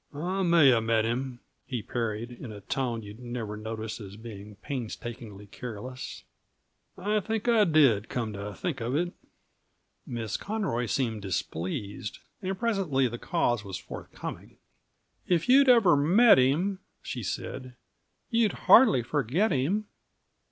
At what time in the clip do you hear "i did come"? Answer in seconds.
7.47-8.33